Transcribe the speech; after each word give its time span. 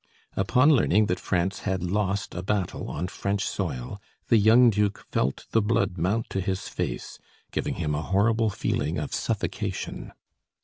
Upon 0.35 0.71
learning 0.71 1.05
that 1.13 1.19
France 1.19 1.59
had 1.59 1.83
lost 1.83 2.33
a 2.33 2.41
battle 2.41 2.89
on 2.89 3.07
French 3.07 3.45
soil, 3.47 4.01
the 4.29 4.37
young 4.39 4.71
duke 4.71 5.05
felt 5.11 5.45
the 5.51 5.61
blood 5.61 5.99
mount 5.99 6.27
to 6.31 6.41
his 6.41 6.67
face, 6.67 7.19
giving 7.51 7.75
him 7.75 7.93
a 7.93 8.01
horrible 8.01 8.49
feeling 8.49 8.97
of 8.97 9.13
suffocation. 9.13 10.11